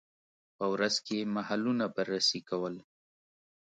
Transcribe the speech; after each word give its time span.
په 0.57 0.65
ورځ 0.73 0.95
کې 1.05 1.15
یې 1.19 1.31
محلونه 1.35 1.85
بررسي 1.95 2.41
کول. 2.49 2.75